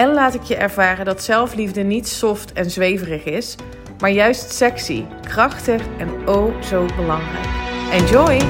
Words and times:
en 0.00 0.12
laat 0.12 0.34
ik 0.34 0.42
je 0.42 0.56
ervaren 0.56 1.04
dat 1.04 1.22
zelfliefde 1.22 1.82
niet 1.82 2.08
soft 2.08 2.52
en 2.52 2.70
zweverig 2.70 3.24
is, 3.24 3.56
maar 3.98 4.10
juist 4.10 4.52
sexy, 4.52 5.04
krachtig 5.22 5.82
en 5.98 6.28
oh 6.28 6.62
zo 6.62 6.86
belangrijk. 6.96 7.46
Enjoy! 7.92 8.40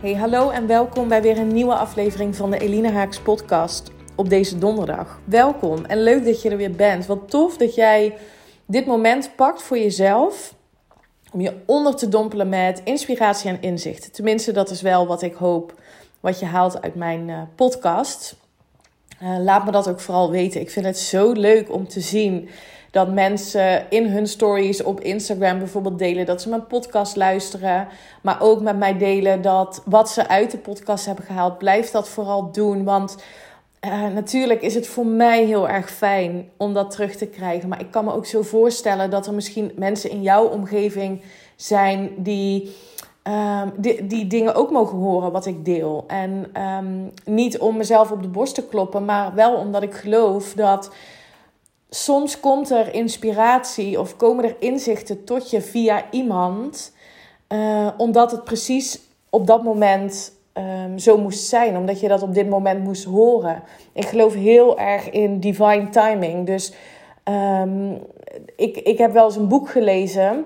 Hey, 0.00 0.14
hallo 0.14 0.50
en 0.50 0.66
welkom 0.66 1.08
bij 1.08 1.22
weer 1.22 1.38
een 1.38 1.52
nieuwe 1.52 1.74
aflevering 1.74 2.36
van 2.36 2.50
de 2.50 2.58
Eline 2.58 2.90
Haaks 2.90 3.20
podcast 3.20 3.90
op 4.14 4.28
deze 4.28 4.58
donderdag. 4.58 5.20
Welkom 5.24 5.84
en 5.84 6.02
leuk 6.02 6.24
dat 6.24 6.42
je 6.42 6.50
er 6.50 6.56
weer 6.56 6.74
bent. 6.74 7.06
Wat 7.06 7.30
tof 7.30 7.56
dat 7.56 7.74
jij 7.74 8.16
dit 8.66 8.86
moment 8.86 9.30
pakt 9.36 9.62
voor 9.62 9.78
jezelf 9.78 10.54
om 11.36 11.42
je 11.42 11.54
onder 11.66 11.96
te 11.96 12.08
dompelen 12.08 12.48
met 12.48 12.80
inspiratie 12.84 13.50
en 13.50 13.60
inzicht. 13.60 14.14
Tenminste, 14.14 14.52
dat 14.52 14.70
is 14.70 14.82
wel 14.82 15.06
wat 15.06 15.22
ik 15.22 15.34
hoop 15.34 15.74
wat 16.20 16.38
je 16.38 16.46
haalt 16.46 16.82
uit 16.82 16.94
mijn 16.94 17.28
uh, 17.28 17.40
podcast. 17.54 18.36
Uh, 19.22 19.38
laat 19.38 19.64
me 19.64 19.70
dat 19.70 19.88
ook 19.88 20.00
vooral 20.00 20.30
weten. 20.30 20.60
Ik 20.60 20.70
vind 20.70 20.86
het 20.86 20.98
zo 20.98 21.32
leuk 21.32 21.72
om 21.72 21.88
te 21.88 22.00
zien 22.00 22.48
dat 22.90 23.12
mensen 23.12 23.90
in 23.90 24.06
hun 24.06 24.26
stories 24.26 24.82
op 24.82 25.00
Instagram 25.00 25.58
bijvoorbeeld 25.58 25.98
delen 25.98 26.26
dat 26.26 26.42
ze 26.42 26.48
mijn 26.48 26.66
podcast 26.66 27.16
luisteren. 27.16 27.88
Maar 28.22 28.40
ook 28.40 28.60
met 28.60 28.78
mij 28.78 28.98
delen 28.98 29.42
dat 29.42 29.82
wat 29.84 30.10
ze 30.10 30.28
uit 30.28 30.50
de 30.50 30.58
podcast 30.58 31.06
hebben 31.06 31.24
gehaald. 31.24 31.58
Blijf 31.58 31.90
dat 31.90 32.08
vooral 32.08 32.52
doen. 32.52 32.84
Want 32.84 33.16
uh, 33.86 34.06
natuurlijk 34.06 34.62
is 34.62 34.74
het 34.74 34.86
voor 34.86 35.06
mij 35.06 35.44
heel 35.44 35.68
erg 35.68 35.90
fijn 35.90 36.50
om 36.56 36.74
dat 36.74 36.90
terug 36.90 37.16
te 37.16 37.26
krijgen. 37.26 37.68
Maar 37.68 37.80
ik 37.80 37.90
kan 37.90 38.04
me 38.04 38.12
ook 38.12 38.26
zo 38.26 38.42
voorstellen 38.42 39.10
dat 39.10 39.26
er 39.26 39.34
misschien 39.34 39.72
mensen 39.76 40.10
in 40.10 40.22
jouw 40.22 40.46
omgeving 40.46 41.22
zijn 41.56 42.10
die. 42.16 42.76
Um, 43.28 43.72
die, 43.76 44.06
die, 44.06 44.26
dingen 44.26 44.54
ook 44.54 44.70
mogen 44.70 44.98
horen 44.98 45.32
wat 45.32 45.46
ik 45.46 45.64
deel. 45.64 46.04
En 46.06 46.62
um, 46.62 47.12
niet 47.24 47.58
om 47.58 47.76
mezelf 47.76 48.10
op 48.10 48.22
de 48.22 48.28
borst 48.28 48.54
te 48.54 48.66
kloppen, 48.66 49.04
maar 49.04 49.34
wel 49.34 49.54
omdat 49.54 49.82
ik 49.82 49.94
geloof 49.94 50.52
dat 50.52 50.90
soms 51.90 52.40
komt 52.40 52.70
er 52.70 52.94
inspiratie 52.94 54.00
of 54.00 54.16
komen 54.16 54.44
er 54.44 54.56
inzichten 54.58 55.24
tot 55.24 55.50
je 55.50 55.62
via 55.62 56.04
iemand, 56.10 56.92
uh, 57.48 57.88
omdat 57.96 58.30
het 58.30 58.44
precies 58.44 59.00
op 59.30 59.46
dat 59.46 59.62
moment 59.62 60.32
um, 60.58 60.98
zo 60.98 61.18
moest 61.18 61.46
zijn, 61.46 61.76
omdat 61.76 62.00
je 62.00 62.08
dat 62.08 62.22
op 62.22 62.34
dit 62.34 62.48
moment 62.48 62.84
moest 62.84 63.04
horen. 63.04 63.62
Ik 63.92 64.04
geloof 64.06 64.34
heel 64.34 64.78
erg 64.78 65.10
in 65.10 65.40
divine 65.40 65.88
timing. 65.88 66.46
Dus 66.46 66.72
um, 67.24 67.98
ik, 68.56 68.76
ik 68.76 68.98
heb 68.98 69.12
wel 69.12 69.24
eens 69.24 69.36
een 69.36 69.48
boek 69.48 69.68
gelezen, 69.68 70.44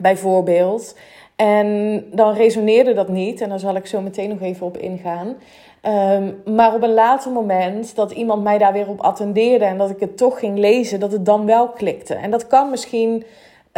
bijvoorbeeld. 0.00 0.96
En 1.36 2.00
dan 2.12 2.34
resoneerde 2.34 2.94
dat 2.94 3.08
niet. 3.08 3.40
En 3.40 3.48
daar 3.48 3.58
zal 3.58 3.76
ik 3.76 3.86
zo 3.86 4.00
meteen 4.00 4.28
nog 4.28 4.40
even 4.40 4.66
op 4.66 4.76
ingaan. 4.76 5.36
Um, 5.82 6.54
maar 6.54 6.74
op 6.74 6.82
een 6.82 6.94
later 6.94 7.32
moment 7.32 7.96
dat 7.96 8.10
iemand 8.10 8.42
mij 8.42 8.58
daar 8.58 8.72
weer 8.72 8.88
op 8.88 9.00
attendeerde 9.00 9.64
en 9.64 9.78
dat 9.78 9.90
ik 9.90 10.00
het 10.00 10.16
toch 10.16 10.38
ging 10.38 10.58
lezen, 10.58 11.00
dat 11.00 11.12
het 11.12 11.26
dan 11.26 11.46
wel 11.46 11.68
klikte. 11.68 12.14
En 12.14 12.30
dat 12.30 12.46
kan 12.46 12.70
misschien 12.70 13.24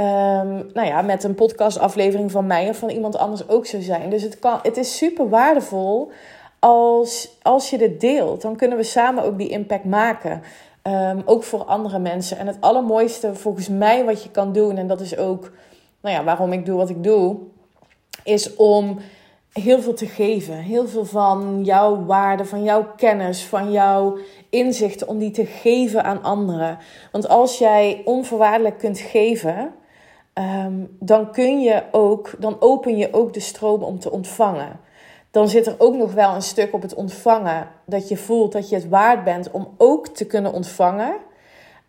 Um, 0.01 0.71
nou 0.73 0.87
ja, 0.87 1.03
met 1.03 1.25
een 1.25 1.35
podcastaflevering 1.35 2.31
van 2.31 2.47
mij 2.47 2.69
of 2.69 2.77
van 2.77 2.89
iemand 2.89 3.17
anders 3.17 3.49
ook 3.49 3.67
zo 3.67 3.81
zijn. 3.81 4.11
Dus 4.11 4.23
het, 4.23 4.39
kan, 4.39 4.59
het 4.63 4.77
is 4.77 4.97
super 4.97 5.29
waardevol 5.29 6.11
als, 6.59 7.39
als 7.43 7.71
je 7.71 7.79
dit 7.79 8.01
deelt. 8.01 8.43
Dan 8.43 8.57
kunnen 8.57 8.79
we 8.79 8.85
samen 8.85 9.25
ook 9.25 9.39
die 9.39 9.49
impact 9.49 9.85
maken. 9.85 10.43
Um, 10.83 11.23
ook 11.25 11.43
voor 11.43 11.65
andere 11.65 11.99
mensen. 11.99 12.39
En 12.39 12.47
het 12.47 12.57
allermooiste 12.61 13.35
volgens 13.35 13.69
mij 13.69 14.05
wat 14.05 14.23
je 14.23 14.31
kan 14.31 14.53
doen, 14.53 14.77
en 14.77 14.87
dat 14.87 15.01
is 15.01 15.17
ook 15.17 15.53
nou 16.01 16.15
ja, 16.17 16.25
waarom 16.25 16.53
ik 16.53 16.67
doe 16.67 16.77
wat 16.77 16.91
ik 16.91 17.03
doe, 17.03 17.37
is 18.25 18.57
om 18.57 18.99
heel 19.53 19.81
veel 19.81 19.95
te 19.95 20.07
geven. 20.07 20.55
Heel 20.55 20.89
veel 20.89 21.05
van 21.05 21.61
jouw 21.65 22.05
waarde, 22.05 22.45
van 22.45 22.63
jouw 22.63 22.87
kennis, 22.97 23.45
van 23.45 23.73
jouw 23.73 24.19
inzichten, 24.51 25.09
om 25.09 25.19
die 25.19 25.31
te 25.31 25.47
geven 25.47 26.05
aan 26.05 26.23
anderen. 26.23 26.79
Want 27.13 27.29
als 27.29 27.59
jij 27.59 28.03
onvoorwaardelijk 28.05 28.79
kunt 28.79 28.99
geven 28.99 29.73
um, 30.39 30.97
dan 31.01 31.33
kun 31.33 31.61
je 31.61 31.83
ook, 31.91 32.35
dan 32.39 32.57
open 32.61 32.97
je 32.97 33.13
ook 33.13 33.33
de 33.33 33.41
stroom 33.41 33.83
om 33.83 33.99
te 33.99 34.11
ontvangen. 34.11 34.81
Dan 35.31 35.49
zit 35.49 35.67
er 35.67 35.75
ook 35.79 35.95
nog 35.95 36.13
wel 36.13 36.35
een 36.35 36.43
stuk 36.43 36.73
op 36.73 36.83
het 36.83 36.95
ontvangen 36.95 37.69
dat 37.87 38.09
je 38.09 38.17
voelt 38.17 38.53
dat 38.53 38.69
je 38.69 38.75
het 38.75 38.89
waard 38.89 39.25
bent 39.25 39.51
om 39.51 39.69
ook 39.77 40.09
te 40.09 40.27
kunnen 40.27 40.53
ontvangen. 40.53 41.17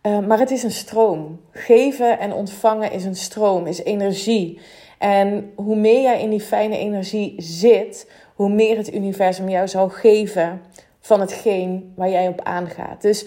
Uh, 0.02 0.18
maar 0.18 0.38
het 0.38 0.50
is 0.50 0.62
een 0.62 0.70
stroom. 0.70 1.40
Geven 1.50 2.18
en 2.18 2.32
ontvangen 2.32 2.92
is 2.92 3.04
een 3.04 3.16
stroom, 3.16 3.66
is 3.66 3.82
energie. 3.82 4.60
En 4.98 5.52
hoe 5.54 5.76
meer 5.76 6.02
jij 6.02 6.20
in 6.20 6.30
die 6.30 6.40
fijne 6.40 6.78
energie 6.78 7.34
zit, 7.36 8.10
hoe 8.34 8.48
meer 8.48 8.76
het 8.76 8.94
universum 8.94 9.48
jou 9.48 9.68
zal 9.68 9.88
geven 9.88 10.60
van 11.00 11.20
hetgeen 11.20 11.92
waar 11.96 12.10
jij 12.10 12.28
op 12.28 12.40
aangaat. 12.40 13.02
Dus 13.02 13.26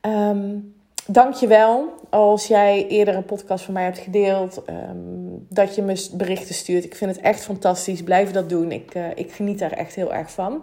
um, 0.00 0.74
Dank 1.06 1.34
je 1.34 1.46
wel 1.46 1.94
als 2.10 2.46
jij 2.46 2.86
eerder 2.86 3.14
een 3.14 3.24
podcast 3.24 3.64
van 3.64 3.74
mij 3.74 3.84
hebt 3.84 3.98
gedeeld. 3.98 4.62
Um, 4.68 5.46
dat 5.48 5.74
je 5.74 5.82
me 5.82 6.08
berichten 6.12 6.54
stuurt. 6.54 6.84
Ik 6.84 6.94
vind 6.94 7.16
het 7.16 7.24
echt 7.24 7.44
fantastisch. 7.44 8.02
Blijf 8.02 8.30
dat 8.30 8.48
doen. 8.48 8.72
Ik, 8.72 8.94
uh, 8.94 9.04
ik 9.14 9.32
geniet 9.32 9.58
daar 9.58 9.72
echt 9.72 9.94
heel 9.94 10.14
erg 10.14 10.30
van. 10.30 10.62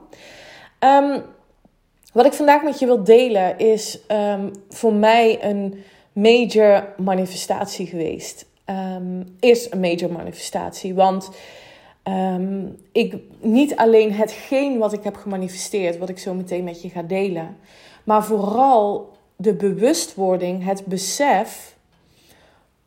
Um, 0.79 1.21
wat 2.13 2.25
ik 2.25 2.33
vandaag 2.33 2.63
met 2.63 2.79
je 2.79 2.85
wil 2.85 3.03
delen 3.03 3.57
is 3.57 3.99
um, 4.11 4.51
voor 4.69 4.93
mij 4.93 5.43
een 5.43 5.83
major 6.13 6.93
manifestatie 6.97 7.87
geweest. 7.87 8.45
is 9.39 9.71
een 9.71 9.79
major 9.79 10.11
manifestatie. 10.11 10.93
Want 10.93 11.29
ik, 12.91 13.15
niet 13.39 13.75
alleen 13.75 14.13
hetgeen 14.13 14.77
wat 14.77 14.93
ik 14.93 15.03
heb 15.03 15.15
gemanifesteerd, 15.15 15.97
wat 15.97 16.09
ik 16.09 16.19
zo 16.19 16.33
meteen 16.33 16.63
met 16.63 16.81
je 16.81 16.89
ga 16.89 17.01
delen. 17.01 17.57
Maar 18.03 18.23
vooral 18.23 19.17
de 19.41 19.53
bewustwording, 19.53 20.65
het 20.65 20.85
besef 20.85 21.75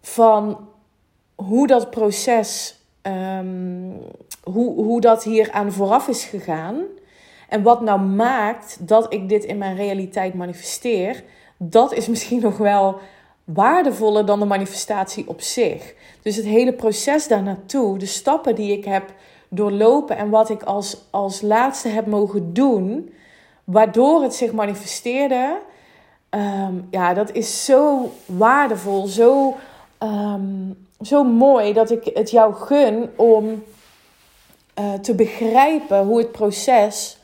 van 0.01 0.69
hoe 1.35 1.67
dat 1.67 1.91
proces, 1.91 2.81
um, 3.03 4.01
hoe, 4.43 4.75
hoe 4.75 5.01
dat 5.01 5.25
hier 5.25 5.53
aan 5.53 5.73
vooraf 5.73 6.09
is 6.09 6.25
gegaan. 6.25 6.83
En 7.49 7.63
wat 7.63 7.81
nou 7.81 8.01
maakt 8.01 8.89
dat 8.89 9.13
ik 9.13 9.29
dit 9.29 9.45
in 9.45 9.59
mijn 9.59 9.77
realiteit 9.77 10.35
manifesteer, 10.35 11.25
dat 11.57 11.93
is 11.93 12.09
misschien 12.09 12.41
nog 12.41 12.57
wel 12.57 12.99
waardevoller 13.45 14.27
dan 14.27 14.41
de 14.41 14.47
manifestatie 14.47 15.29
op 15.29 15.41
zich. 15.41 15.95
Dus 16.23 16.37
het 16.37 16.45
hele 16.45 16.73
proces 16.73 17.29
daar 17.29 17.43
naartoe, 17.43 17.99
de 17.99 18.07
stappen 18.07 18.55
die 18.55 18.73
ik 18.73 18.85
heb 18.85 19.13
doorlopen 19.49 20.17
en 20.17 20.31
wat 20.31 20.51
ik 20.51 20.63
als, 20.63 21.07
als 21.11 21.41
laatste 21.41 21.89
heb 21.89 22.07
mogen 22.07 22.53
doen, 22.53 23.15
waardoor 23.65 24.23
het 24.23 24.35
zich 24.35 24.53
manifesteerde, 24.53 25.59
um, 26.35 26.87
ja, 26.91 27.15
dat 27.15 27.33
is 27.33 27.65
zo 27.65 28.13
waardevol, 28.27 29.07
zo, 29.07 29.55
um, 29.99 30.87
zo 31.01 31.25
mooi 31.25 31.73
dat 31.73 31.91
ik 31.91 32.11
het 32.15 32.31
jou 32.31 32.55
gun 32.55 33.11
om 33.17 33.63
uh, 34.81 34.93
te 34.93 35.15
begrijpen 35.15 36.05
hoe 36.05 36.19
het 36.19 36.33
proces 36.33 37.19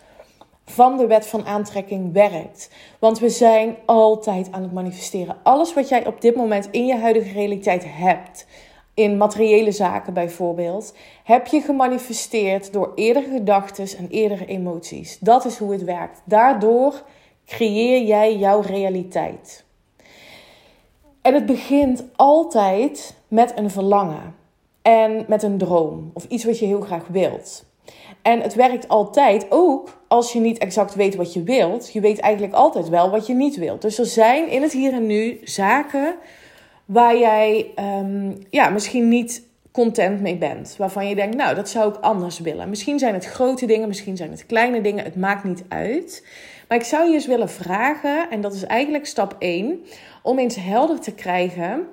van 0.64 0.96
de 0.96 1.06
wet 1.06 1.26
van 1.26 1.46
aantrekking 1.46 2.12
werkt. 2.12 2.70
Want 2.98 3.18
we 3.18 3.28
zijn 3.28 3.76
altijd 3.86 4.52
aan 4.52 4.62
het 4.62 4.72
manifesteren. 4.72 5.36
Alles 5.42 5.74
wat 5.74 5.88
jij 5.88 6.06
op 6.06 6.20
dit 6.20 6.36
moment 6.36 6.68
in 6.70 6.86
je 6.86 6.96
huidige 6.96 7.32
realiteit 7.32 7.84
hebt, 7.86 8.46
in 8.94 9.16
materiële 9.16 9.72
zaken 9.72 10.14
bijvoorbeeld, 10.14 10.94
heb 11.24 11.46
je 11.46 11.60
gemanifesteerd 11.60 12.72
door 12.72 12.92
eerdere 12.94 13.28
gedachten 13.30 13.98
en 13.98 14.08
eerdere 14.08 14.46
emoties. 14.46 15.18
Dat 15.20 15.44
is 15.44 15.58
hoe 15.58 15.72
het 15.72 15.84
werkt. 15.84 16.22
Daardoor 16.24 17.02
creëer 17.48 18.02
jij 18.06 18.36
jouw 18.36 18.60
realiteit. 18.60 19.64
En 21.22 21.34
het 21.34 21.46
begint 21.46 22.04
altijd 22.16 23.14
met 23.28 23.52
een 23.56 23.70
verlangen 23.70 24.34
en 24.82 25.24
met 25.28 25.42
een 25.42 25.58
droom 25.58 26.10
of 26.14 26.24
iets 26.28 26.44
wat 26.44 26.58
je 26.58 26.66
heel 26.66 26.80
graag 26.80 27.06
wilt. 27.06 27.66
En 28.22 28.40
het 28.40 28.54
werkt 28.54 28.88
altijd 28.88 29.46
ook 29.48 30.00
als 30.08 30.32
je 30.32 30.40
niet 30.40 30.58
exact 30.58 30.94
weet 30.94 31.14
wat 31.14 31.32
je 31.32 31.42
wilt. 31.42 31.92
Je 31.92 32.00
weet 32.00 32.18
eigenlijk 32.18 32.54
altijd 32.54 32.88
wel 32.88 33.10
wat 33.10 33.26
je 33.26 33.34
niet 33.34 33.56
wilt. 33.56 33.82
Dus 33.82 33.98
er 33.98 34.06
zijn 34.06 34.48
in 34.50 34.62
het 34.62 34.72
hier 34.72 34.92
en 34.92 35.06
nu 35.06 35.40
zaken 35.44 36.14
waar 36.84 37.18
jij 37.18 37.70
um, 38.00 38.38
ja, 38.50 38.68
misschien 38.68 39.08
niet 39.08 39.42
content 39.72 40.20
mee 40.20 40.36
bent. 40.36 40.74
Waarvan 40.78 41.08
je 41.08 41.14
denkt, 41.14 41.36
nou, 41.36 41.54
dat 41.54 41.68
zou 41.68 41.88
ik 41.88 42.00
anders 42.00 42.38
willen. 42.38 42.68
Misschien 42.68 42.98
zijn 42.98 43.14
het 43.14 43.24
grote 43.24 43.66
dingen, 43.66 43.88
misschien 43.88 44.16
zijn 44.16 44.30
het 44.30 44.46
kleine 44.46 44.80
dingen. 44.80 45.04
Het 45.04 45.16
maakt 45.16 45.44
niet 45.44 45.64
uit. 45.68 46.26
Maar 46.68 46.78
ik 46.78 46.84
zou 46.84 47.08
je 47.08 47.14
eens 47.14 47.26
willen 47.26 47.50
vragen, 47.50 48.30
en 48.30 48.40
dat 48.40 48.54
is 48.54 48.64
eigenlijk 48.64 49.06
stap 49.06 49.36
1, 49.38 49.84
om 50.22 50.38
eens 50.38 50.56
helder 50.56 51.00
te 51.00 51.14
krijgen 51.14 51.86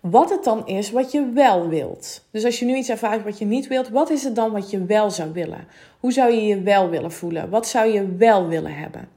wat 0.00 0.30
het 0.30 0.44
dan 0.44 0.66
is 0.66 0.90
wat 0.90 1.12
je 1.12 1.30
wel 1.34 1.68
wilt. 1.68 2.26
Dus 2.30 2.44
als 2.44 2.58
je 2.58 2.64
nu 2.64 2.76
iets 2.76 2.88
ervaart 2.88 3.24
wat 3.24 3.38
je 3.38 3.44
niet 3.44 3.66
wilt, 3.66 3.88
wat 3.88 4.10
is 4.10 4.24
het 4.24 4.34
dan 4.34 4.52
wat 4.52 4.70
je 4.70 4.84
wel 4.84 5.10
zou 5.10 5.32
willen? 5.32 5.66
Hoe 6.00 6.12
zou 6.12 6.32
je 6.32 6.42
je 6.42 6.62
wel 6.62 6.88
willen 6.88 7.12
voelen? 7.12 7.50
Wat 7.50 7.66
zou 7.66 7.92
je 7.92 8.16
wel 8.16 8.48
willen 8.48 8.74
hebben? 8.74 9.08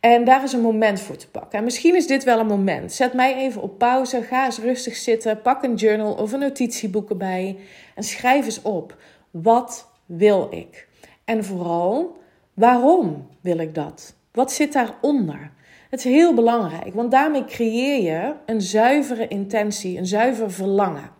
En 0.00 0.24
daar 0.24 0.42
is 0.42 0.52
een 0.52 0.60
moment 0.60 1.00
voor 1.00 1.16
te 1.16 1.28
pakken. 1.28 1.58
En 1.58 1.64
misschien 1.64 1.96
is 1.96 2.06
dit 2.06 2.24
wel 2.24 2.38
een 2.38 2.46
moment. 2.46 2.92
Zet 2.92 3.12
mij 3.12 3.36
even 3.36 3.62
op 3.62 3.78
pauze. 3.78 4.22
Ga 4.22 4.44
eens 4.44 4.58
rustig 4.58 4.96
zitten. 4.96 5.42
Pak 5.42 5.62
een 5.62 5.74
journal 5.74 6.12
of 6.12 6.32
een 6.32 6.38
notitieboek 6.38 7.10
erbij. 7.10 7.56
En 7.94 8.02
schrijf 8.02 8.44
eens 8.44 8.62
op. 8.62 8.96
Wat 9.30 9.88
wil 10.06 10.48
ik? 10.50 10.88
En 11.24 11.44
vooral, 11.44 12.16
waarom 12.60 13.28
wil 13.40 13.58
ik 13.58 13.74
dat? 13.74 14.14
Wat 14.32 14.52
zit 14.52 14.72
daaronder? 14.72 15.52
Het 15.90 15.98
is 15.98 16.12
heel 16.12 16.34
belangrijk, 16.34 16.94
want 16.94 17.10
daarmee 17.10 17.44
creëer 17.44 18.02
je 18.02 18.34
een 18.46 18.60
zuivere 18.60 19.28
intentie, 19.28 19.98
een 19.98 20.06
zuiver 20.06 20.50
verlangen. 20.50 21.10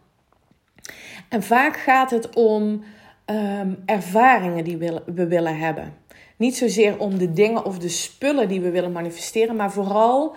En 1.29 1.43
vaak 1.43 1.77
gaat 1.77 2.11
het 2.11 2.35
om 2.35 2.85
um, 3.27 3.83
ervaringen 3.87 4.65
die 4.65 4.77
we 5.07 5.27
willen 5.27 5.59
hebben. 5.59 5.95
Niet 6.37 6.57
zozeer 6.57 6.99
om 6.99 7.19
de 7.19 7.33
dingen 7.33 7.65
of 7.65 7.79
de 7.79 7.89
spullen 7.89 8.49
die 8.49 8.61
we 8.61 8.71
willen 8.71 8.93
manifesteren, 8.93 9.57
maar 9.57 9.73
vooral 9.73 10.35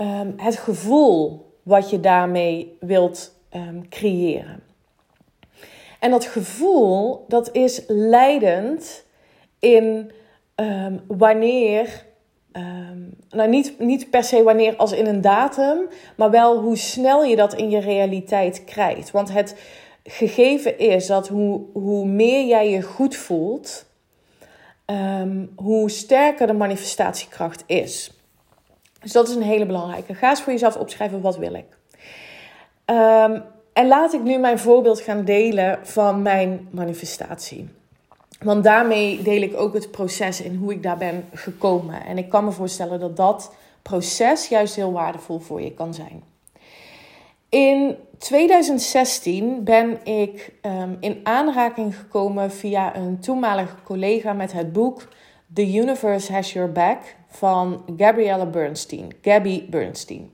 um, 0.00 0.34
het 0.36 0.56
gevoel 0.56 1.46
wat 1.62 1.90
je 1.90 2.00
daarmee 2.00 2.76
wilt 2.80 3.34
um, 3.54 3.88
creëren. 3.88 4.62
En 6.00 6.10
dat 6.10 6.24
gevoel, 6.24 7.24
dat 7.28 7.54
is 7.54 7.82
leidend 7.86 9.04
in 9.58 10.12
um, 10.60 11.00
wanneer, 11.06 12.06
nou 13.30 13.48
niet, 13.48 13.78
niet 13.78 14.10
per 14.10 14.24
se 14.24 14.42
wanneer 14.42 14.76
als 14.76 14.92
in 14.92 15.06
een 15.06 15.20
datum, 15.20 15.88
maar 16.16 16.30
wel 16.30 16.60
hoe 16.60 16.76
snel 16.76 17.24
je 17.24 17.36
dat 17.36 17.54
in 17.54 17.70
je 17.70 17.80
realiteit 17.80 18.64
krijgt. 18.64 19.10
Want 19.10 19.32
het 19.32 19.56
gegeven 20.04 20.78
is 20.78 21.06
dat 21.06 21.28
hoe, 21.28 21.60
hoe 21.72 22.06
meer 22.06 22.46
jij 22.46 22.70
je 22.70 22.82
goed 22.82 23.16
voelt, 23.16 23.88
Ehm, 24.88 25.46
hoe 25.56 25.90
sterker 25.90 26.46
de 26.46 26.52
manifestatiekracht 26.52 27.64
is. 27.66 28.12
Dus 29.00 29.12
dat 29.12 29.28
is 29.28 29.34
een 29.34 29.42
hele 29.42 29.66
belangrijke. 29.66 30.14
Ga 30.14 30.30
eens 30.30 30.42
voor 30.42 30.52
jezelf 30.52 30.76
opschrijven, 30.76 31.20
wat 31.20 31.36
wil 31.36 31.54
ik? 31.54 31.66
Um, 32.86 33.42
en 33.72 33.86
laat 33.86 34.12
ik 34.12 34.22
nu 34.22 34.38
mijn 34.38 34.58
voorbeeld 34.58 35.00
gaan 35.00 35.24
delen 35.24 35.78
van 35.82 36.22
mijn 36.22 36.68
manifestatie. 36.70 37.68
Want 38.38 38.64
daarmee 38.64 39.22
deel 39.22 39.42
ik 39.42 39.56
ook 39.56 39.74
het 39.74 39.90
proces 39.90 40.40
in 40.40 40.54
hoe 40.54 40.72
ik 40.72 40.82
daar 40.82 40.96
ben 40.96 41.24
gekomen. 41.32 42.04
En 42.04 42.18
ik 42.18 42.28
kan 42.28 42.44
me 42.44 42.50
voorstellen 42.50 43.00
dat 43.00 43.16
dat 43.16 43.54
proces 43.82 44.48
juist 44.48 44.74
heel 44.74 44.92
waardevol 44.92 45.38
voor 45.38 45.62
je 45.62 45.72
kan 45.72 45.94
zijn. 45.94 46.22
In 47.48 47.96
2016 48.18 49.64
ben 49.64 50.04
ik 50.06 50.52
um, 50.62 50.96
in 51.00 51.20
aanraking 51.22 51.96
gekomen 51.96 52.50
via 52.50 52.96
een 52.96 53.20
toenmalige 53.20 53.74
collega 53.84 54.32
met 54.32 54.52
het 54.52 54.72
boek 54.72 55.08
The 55.54 55.74
Universe 55.74 56.32
Has 56.32 56.52
Your 56.52 56.72
Back 56.72 57.16
van 57.28 57.84
Gabrielle 57.96 58.46
Bernstein. 58.46 59.12
Gabby 59.22 59.68
Bernstein. 59.68 60.30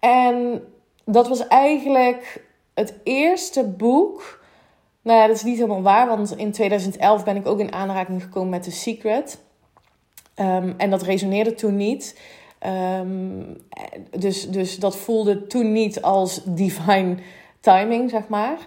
En 0.00 0.62
dat 1.04 1.28
was 1.28 1.48
eigenlijk 1.48 2.44
het 2.74 2.94
eerste 3.02 3.64
boek. 3.64 4.35
Nou 5.06 5.18
ja, 5.18 5.26
dat 5.26 5.36
is 5.36 5.42
niet 5.42 5.56
helemaal 5.56 5.82
waar, 5.82 6.06
want 6.06 6.36
in 6.36 6.52
2011 6.52 7.24
ben 7.24 7.36
ik 7.36 7.46
ook 7.46 7.58
in 7.58 7.72
aanraking 7.72 8.22
gekomen 8.22 8.48
met 8.48 8.62
The 8.62 8.70
Secret. 8.70 9.38
Um, 10.36 10.74
en 10.76 10.90
dat 10.90 11.02
resoneerde 11.02 11.54
toen 11.54 11.76
niet. 11.76 12.20
Um, 13.00 13.56
dus, 14.10 14.50
dus 14.50 14.78
dat 14.78 14.96
voelde 14.96 15.46
toen 15.46 15.72
niet 15.72 16.02
als 16.02 16.42
divine 16.44 17.16
timing, 17.60 18.10
zeg 18.10 18.28
maar. 18.28 18.58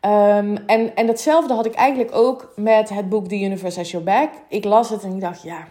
Um, 0.00 0.56
en, 0.56 0.96
en 0.96 1.06
datzelfde 1.06 1.54
had 1.54 1.66
ik 1.66 1.74
eigenlijk 1.74 2.14
ook 2.14 2.52
met 2.56 2.88
het 2.88 3.08
boek 3.08 3.28
The 3.28 3.40
Universe 3.40 3.78
Has 3.78 3.90
Your 3.90 4.06
Back. 4.06 4.30
Ik 4.48 4.64
las 4.64 4.88
het 4.88 5.02
en 5.02 5.12
ik 5.12 5.20
dacht, 5.20 5.42
ja, 5.42 5.66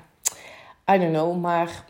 I 0.91 0.99
don't 0.99 1.13
know, 1.13 1.41
maar 1.41 1.85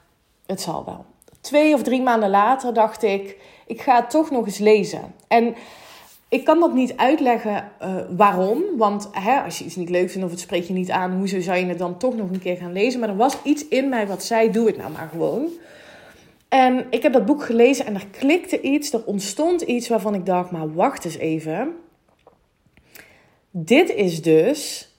het 0.45 0.61
zal 0.61 0.85
wel. 0.85 1.05
Twee 1.41 1.73
of 1.73 1.83
drie 1.83 2.01
maanden 2.01 2.29
later 2.29 2.73
dacht 2.73 3.03
ik, 3.03 3.37
ik 3.67 3.81
ga 3.81 3.95
het 3.95 4.09
toch 4.09 4.31
nog 4.31 4.45
eens 4.45 4.57
lezen. 4.57 5.13
En 5.27 5.55
ik 6.35 6.43
kan 6.43 6.59
dat 6.59 6.73
niet 6.73 6.97
uitleggen 6.97 7.71
uh, 7.81 7.95
waarom. 8.09 8.63
Want 8.77 9.09
hè, 9.11 9.39
als 9.39 9.57
je 9.57 9.65
iets 9.65 9.75
niet 9.75 9.89
leuk 9.89 10.09
vindt 10.09 10.25
of 10.25 10.31
het 10.31 10.39
spreekt 10.39 10.67
je 10.67 10.73
niet 10.73 10.91
aan, 10.91 11.17
hoezo 11.17 11.39
zou 11.39 11.57
je 11.57 11.65
het 11.65 11.79
dan 11.79 11.97
toch 11.97 12.15
nog 12.15 12.29
een 12.29 12.39
keer 12.39 12.57
gaan 12.57 12.73
lezen? 12.73 12.99
Maar 12.99 13.09
er 13.09 13.15
was 13.15 13.37
iets 13.43 13.67
in 13.67 13.89
mij 13.89 14.07
wat 14.07 14.23
zei: 14.23 14.51
doe 14.51 14.67
het 14.67 14.77
nou 14.77 14.91
maar 14.91 15.09
gewoon. 15.11 15.49
En 16.49 16.85
ik 16.89 17.03
heb 17.03 17.13
dat 17.13 17.25
boek 17.25 17.43
gelezen 17.43 17.85
en 17.85 17.95
er 17.95 18.07
klikte 18.11 18.61
iets, 18.61 18.93
er 18.93 19.05
ontstond 19.05 19.61
iets 19.61 19.87
waarvan 19.87 20.13
ik 20.13 20.25
dacht, 20.25 20.51
maar 20.51 20.73
wacht 20.73 21.05
eens 21.05 21.17
even. 21.17 21.75
Dit 23.51 23.93
is 23.93 24.21
dus 24.21 24.89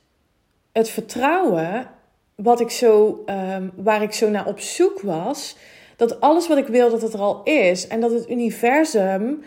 het 0.72 0.88
vertrouwen 0.88 1.90
wat 2.34 2.60
ik 2.60 2.70
zo, 2.70 3.24
um, 3.26 3.72
waar 3.76 4.02
ik 4.02 4.12
zo 4.12 4.30
naar 4.30 4.46
op 4.46 4.60
zoek 4.60 5.00
was. 5.00 5.56
Dat 5.96 6.20
alles 6.20 6.48
wat 6.48 6.58
ik 6.58 6.66
wil, 6.66 6.90
dat 6.90 7.02
het 7.02 7.12
er 7.12 7.20
al 7.20 7.42
is. 7.42 7.86
En 7.86 8.00
dat 8.00 8.10
het 8.10 8.30
universum 8.30 9.42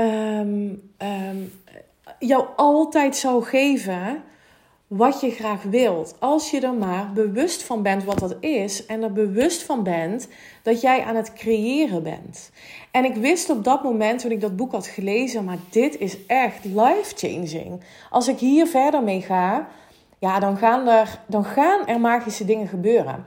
um, 0.00 0.90
um, 0.98 1.52
jou 2.18 2.46
altijd 2.56 3.16
zou 3.16 3.44
geven 3.44 4.22
wat 4.86 5.20
je 5.20 5.30
graag 5.30 5.62
wilt. 5.62 6.14
Als 6.18 6.50
je 6.50 6.60
er 6.60 6.74
maar 6.74 7.12
bewust 7.12 7.62
van 7.62 7.82
bent 7.82 8.04
wat 8.04 8.18
dat 8.18 8.36
is 8.40 8.86
en 8.86 9.02
er 9.02 9.12
bewust 9.12 9.62
van 9.62 9.82
bent 9.82 10.28
dat 10.62 10.80
jij 10.80 11.02
aan 11.02 11.16
het 11.16 11.32
creëren 11.32 12.02
bent. 12.02 12.50
En 12.90 13.04
ik 13.04 13.14
wist 13.14 13.50
op 13.50 13.64
dat 13.64 13.82
moment 13.82 14.20
toen 14.20 14.30
ik 14.30 14.40
dat 14.40 14.56
boek 14.56 14.72
had 14.72 14.86
gelezen, 14.86 15.44
maar 15.44 15.58
dit 15.70 15.98
is 15.98 16.26
echt 16.26 16.64
life-changing. 16.64 17.80
Als 18.10 18.28
ik 18.28 18.38
hier 18.38 18.66
verder 18.66 19.02
mee 19.02 19.20
ga, 19.20 19.68
ja, 20.18 20.38
dan 20.38 20.56
gaan 20.56 20.88
er, 20.88 21.20
dan 21.26 21.44
gaan 21.44 21.86
er 21.86 22.00
magische 22.00 22.44
dingen 22.44 22.68
gebeuren. 22.68 23.26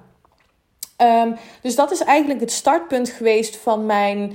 Um, 0.98 1.36
dus 1.62 1.76
dat 1.76 1.92
is 1.92 2.04
eigenlijk 2.04 2.40
het 2.40 2.52
startpunt 2.52 3.10
geweest 3.10 3.58
van 3.58 3.86
mijn 3.86 4.34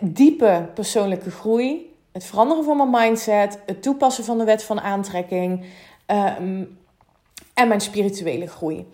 diepe 0.00 0.68
persoonlijke 0.74 1.30
groei 1.30 1.92
het 2.14 2.24
veranderen 2.24 2.64
van 2.64 2.76
mijn 2.76 2.90
mindset, 2.90 3.58
het 3.66 3.82
toepassen 3.82 4.24
van 4.24 4.38
de 4.38 4.44
wet 4.44 4.62
van 4.62 4.80
aantrekking 4.80 5.64
um, 6.06 6.78
en 7.54 7.68
mijn 7.68 7.80
spirituele 7.80 8.46
groei. 8.46 8.88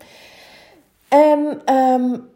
En 1.07 1.61
um, 1.75 2.29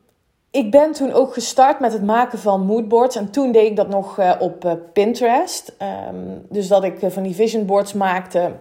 ik 0.51 0.71
ben 0.71 0.91
toen 0.91 1.11
ook 1.11 1.33
gestart 1.33 1.79
met 1.79 1.93
het 1.93 2.03
maken 2.03 2.39
van 2.39 2.65
moodboards. 2.65 3.15
En 3.15 3.31
toen 3.31 3.51
deed 3.51 3.69
ik 3.69 3.75
dat 3.75 3.89
nog 3.89 4.19
uh, 4.19 4.31
op 4.39 4.65
uh, 4.65 4.71
Pinterest. 4.93 5.73
Um, 6.09 6.45
dus 6.49 6.67
dat 6.67 6.83
ik 6.83 7.01
uh, 7.01 7.09
van 7.09 7.23
die 7.23 7.35
vision 7.35 7.65
boards 7.65 7.93
maakte. 7.93 8.51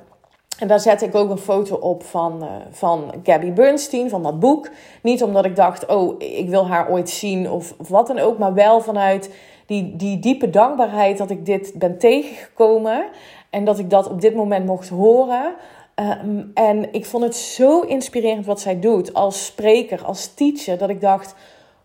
En 0.59 0.69
daar 0.69 0.80
zette 0.80 1.04
ik 1.04 1.14
ook 1.14 1.30
een 1.30 1.38
foto 1.38 1.76
op 1.76 2.02
van, 2.02 2.49
van 2.71 3.12
Gabby 3.23 3.52
Bernstein, 3.52 4.11
van 4.11 4.23
dat 4.23 4.40
boek. 4.40 4.69
Niet 5.02 5.23
omdat 5.23 5.45
ik 5.45 5.57
dacht, 5.57 5.87
oh, 5.87 6.14
ik 6.19 6.49
wil 6.49 6.66
haar 6.66 6.90
ooit 6.90 7.11
zien 7.11 7.50
of, 7.50 7.75
of 7.78 7.88
wat 7.88 8.07
dan 8.07 8.19
ook. 8.19 8.38
Maar 8.38 8.54
wel 8.54 8.80
vanuit 8.80 9.30
die, 9.66 9.97
die 9.97 10.18
diepe 10.18 10.50
dankbaarheid 10.50 11.18
dat 11.18 11.30
ik 11.30 11.47
dit 11.47 11.73
ben 11.75 11.99
tegengekomen 11.99 13.04
en 13.50 13.64
dat 13.64 13.78
ik 13.78 13.90
dat 13.90 14.11
op 14.11 14.21
dit 14.21 14.35
moment 14.35 14.66
mocht 14.66 14.88
horen. 14.88 15.54
Ehm, 15.94 16.42
en 16.54 16.92
ik 16.92 17.06
vond 17.06 17.25
het 17.25 17.37
zo 17.37 17.80
inspirerend 17.80 18.47
wat 18.47 18.61
zij 18.61 18.80
doet 18.80 19.14
als 19.14 19.44
spreker, 19.44 20.04
als 20.04 20.35
teacher, 20.35 20.78
dat 20.78 20.88
ik 20.88 21.00
dacht: 21.00 21.35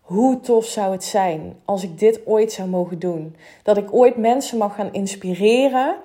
hoe 0.00 0.40
tof 0.40 0.64
zou 0.64 0.92
het 0.92 1.04
zijn 1.04 1.56
als 1.64 1.82
ik 1.82 1.98
dit 1.98 2.20
ooit 2.26 2.52
zou 2.52 2.68
mogen 2.68 2.98
doen? 2.98 3.36
Dat 3.62 3.76
ik 3.76 3.94
ooit 3.94 4.16
mensen 4.16 4.58
mag 4.58 4.74
gaan 4.74 4.92
inspireren 4.92 5.96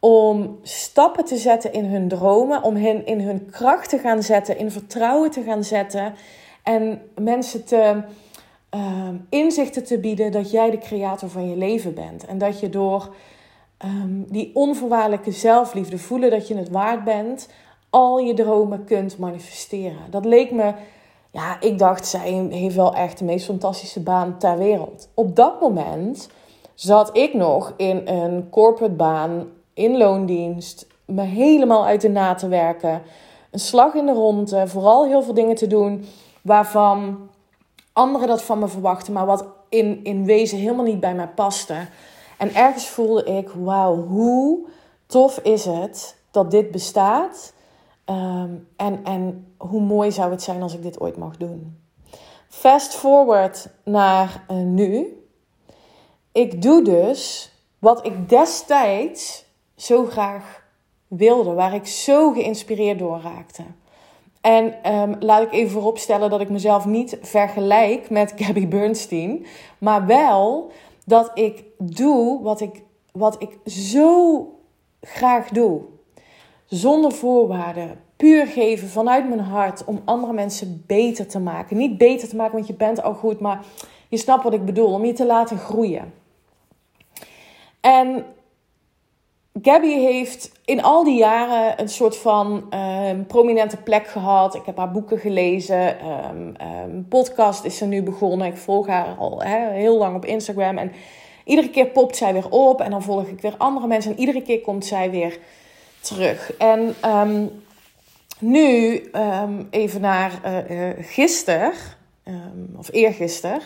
om 0.00 0.58
stappen 0.62 1.24
te 1.24 1.36
zetten 1.36 1.72
in 1.72 1.84
hun 1.84 2.08
dromen, 2.08 2.62
om 2.62 2.76
hen 2.76 3.06
in 3.06 3.20
hun 3.20 3.50
kracht 3.50 3.88
te 3.88 3.98
gaan 3.98 4.22
zetten, 4.22 4.58
in 4.58 4.70
vertrouwen 4.70 5.30
te 5.30 5.42
gaan 5.42 5.64
zetten 5.64 6.14
en 6.62 7.02
mensen 7.14 7.64
te 7.64 8.02
um, 8.74 9.26
inzichten 9.28 9.84
te 9.84 9.98
bieden 9.98 10.32
dat 10.32 10.50
jij 10.50 10.70
de 10.70 10.78
creator 10.78 11.28
van 11.28 11.48
je 11.48 11.56
leven 11.56 11.94
bent. 11.94 12.26
En 12.26 12.38
dat 12.38 12.60
je 12.60 12.68
door 12.68 13.14
um, 13.84 14.24
die 14.28 14.50
onvoorwaardelijke 14.54 15.30
zelfliefde 15.30 15.98
voelen 15.98 16.30
dat 16.30 16.48
je 16.48 16.56
het 16.56 16.70
waard 16.70 17.04
bent, 17.04 17.48
al 17.90 18.18
je 18.18 18.34
dromen 18.34 18.84
kunt 18.84 19.18
manifesteren. 19.18 20.10
Dat 20.10 20.24
leek 20.24 20.50
me, 20.50 20.72
ja, 21.30 21.60
ik 21.60 21.78
dacht, 21.78 22.06
zij 22.06 22.46
heeft 22.50 22.74
wel 22.74 22.94
echt 22.94 23.18
de 23.18 23.24
meest 23.24 23.44
fantastische 23.46 24.00
baan 24.00 24.38
ter 24.38 24.58
wereld. 24.58 25.08
Op 25.14 25.36
dat 25.36 25.60
moment 25.60 26.28
zat 26.74 27.16
ik 27.16 27.34
nog 27.34 27.74
in 27.76 28.02
een 28.04 28.48
corporate 28.50 28.94
baan 28.94 29.46
in 29.74 29.96
loondienst, 29.96 30.86
me 31.04 31.22
helemaal 31.22 31.86
uit 31.86 32.00
de 32.00 32.08
na 32.08 32.34
te 32.34 32.48
werken. 32.48 33.02
Een 33.50 33.58
slag 33.58 33.94
in 33.94 34.06
de 34.06 34.12
ronde, 34.12 34.66
vooral 34.66 35.06
heel 35.06 35.22
veel 35.22 35.34
dingen 35.34 35.54
te 35.54 35.66
doen 35.66 36.04
waarvan 36.42 37.28
anderen 37.94 38.28
dat 38.28 38.42
van 38.42 38.58
me 38.58 38.68
verwachten, 38.68 39.12
maar 39.12 39.26
wat 39.26 39.46
in, 39.68 40.04
in 40.04 40.24
wezen 40.24 40.58
helemaal 40.58 40.84
niet 40.84 41.00
bij 41.00 41.14
mij 41.14 41.28
paste. 41.28 41.86
En 42.38 42.54
ergens 42.54 42.88
voelde 42.88 43.24
ik, 43.24 43.48
wauw, 43.48 43.96
hoe 43.96 44.66
tof 45.06 45.38
is 45.38 45.64
het 45.64 46.16
dat 46.30 46.50
dit 46.50 46.70
bestaat. 46.70 47.52
Ehm, 48.04 48.50
en, 48.76 49.04
en 49.04 49.54
hoe 49.56 49.80
mooi 49.80 50.12
zou 50.12 50.30
het 50.30 50.42
zijn 50.42 50.62
als 50.62 50.74
ik 50.74 50.82
dit 50.82 51.00
ooit 51.00 51.16
mag 51.16 51.36
doen. 51.36 51.78
Fast 52.48 52.94
forward 52.94 53.68
naar 53.84 54.44
uh, 54.50 54.56
nu. 54.56 55.22
Ik 56.32 56.62
doe 56.62 56.82
dus 56.82 57.52
wat 57.78 58.06
ik 58.06 58.28
destijds 58.28 59.44
zo 59.76 60.04
graag 60.04 60.62
wilde, 61.08 61.52
waar 61.52 61.74
ik 61.74 61.86
zo 61.86 62.32
geïnspireerd 62.32 62.98
door 62.98 63.20
raakte. 63.20 63.62
En 64.44 64.92
um, 64.94 65.16
laat 65.20 65.42
ik 65.42 65.52
even 65.52 65.70
vooropstellen 65.70 66.30
dat 66.30 66.40
ik 66.40 66.48
mezelf 66.48 66.86
niet 66.86 67.18
vergelijk 67.22 68.10
met 68.10 68.32
Gabby 68.36 68.68
Bernstein, 68.68 69.46
maar 69.78 70.06
wel 70.06 70.70
dat 71.04 71.30
ik 71.34 71.64
doe 71.78 72.42
wat 72.42 72.60
ik, 72.60 72.82
wat 73.12 73.42
ik 73.42 73.58
zo 73.72 74.48
graag 75.00 75.48
doe. 75.48 75.80
Zonder 76.66 77.12
voorwaarden, 77.12 78.00
puur 78.16 78.46
geven 78.46 78.88
vanuit 78.88 79.28
mijn 79.28 79.40
hart 79.40 79.84
om 79.84 80.02
andere 80.04 80.32
mensen 80.32 80.84
beter 80.86 81.26
te 81.26 81.40
maken. 81.40 81.76
Niet 81.76 81.98
beter 81.98 82.28
te 82.28 82.36
maken, 82.36 82.54
want 82.54 82.66
je 82.66 82.74
bent 82.74 83.02
al 83.02 83.14
goed, 83.14 83.40
maar 83.40 83.64
je 84.08 84.16
snapt 84.16 84.44
wat 84.44 84.54
ik 84.54 84.64
bedoel, 84.64 84.92
om 84.92 85.04
je 85.04 85.12
te 85.12 85.26
laten 85.26 85.58
groeien. 85.58 86.12
En 87.80 88.24
Gabby 89.62 89.98
heeft 89.98 90.52
in 90.64 90.82
al 90.82 91.04
die 91.04 91.18
jaren 91.18 91.80
een 91.80 91.88
soort 91.88 92.16
van 92.16 92.74
um, 92.74 93.26
prominente 93.26 93.76
plek 93.76 94.06
gehad. 94.06 94.54
Ik 94.54 94.66
heb 94.66 94.76
haar 94.76 94.90
boeken 94.90 95.18
gelezen. 95.18 95.96
Um, 96.86 97.08
podcast 97.08 97.64
is 97.64 97.76
ze 97.76 97.86
nu 97.86 98.02
begonnen. 98.02 98.46
Ik 98.46 98.56
volg 98.56 98.86
haar 98.86 99.14
al 99.18 99.40
heel 99.40 99.98
lang 99.98 100.16
op 100.16 100.24
Instagram. 100.24 100.78
En 100.78 100.92
iedere 101.44 101.70
keer 101.70 101.86
popt 101.86 102.16
zij 102.16 102.32
weer 102.32 102.50
op. 102.50 102.80
En 102.80 102.90
dan 102.90 103.02
volg 103.02 103.26
ik 103.26 103.40
weer 103.40 103.54
andere 103.58 103.86
mensen. 103.86 104.10
En 104.10 104.18
iedere 104.18 104.42
keer 104.42 104.60
komt 104.60 104.86
zij 104.86 105.10
weer 105.10 105.38
terug. 106.00 106.56
En 106.56 106.94
nu 108.38 109.02
even 109.70 110.00
naar 110.00 110.32
uh, 110.70 110.88
gisteren. 111.00 111.72
of 112.76 112.92
eergisteren. 112.92 113.60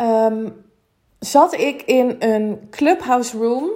Um, 0.00 0.65
zat 1.18 1.54
ik 1.54 1.82
in 1.82 2.16
een 2.18 2.66
clubhouse 2.70 3.38
room. 3.38 3.70